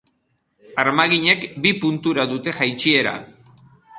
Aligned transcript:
Armaginek 0.83 1.43
bi 1.67 1.75
puntura 1.85 2.27
dute 2.33 2.57
jaitsiera. 2.61 3.13